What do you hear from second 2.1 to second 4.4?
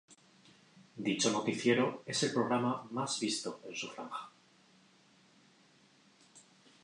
el programa más visto en su franja.